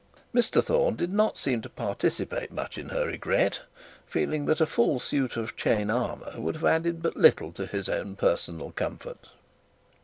[0.33, 3.59] Mr Thorne did not seem to participate in her regret,
[4.07, 7.67] feeling perhaps that a full suit of chain armour would have added but little to
[7.67, 9.29] his own personal comfort.